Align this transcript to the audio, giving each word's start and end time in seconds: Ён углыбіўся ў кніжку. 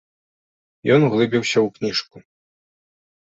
Ён 0.95 0.99
углыбіўся 1.07 1.57
ў 1.65 1.75
кніжку. 1.75 2.17